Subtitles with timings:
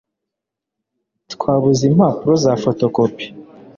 [1.33, 3.25] Twabuze impapuro za fotokopi